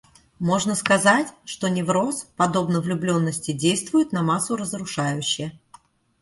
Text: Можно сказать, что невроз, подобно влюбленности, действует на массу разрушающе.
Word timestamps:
Можно 0.39 0.73
сказать, 0.73 1.27
что 1.45 1.69
невроз, 1.69 2.25
подобно 2.35 2.81
влюбленности, 2.81 3.51
действует 3.51 4.11
на 4.13 4.23
массу 4.23 4.55
разрушающе. 4.55 5.59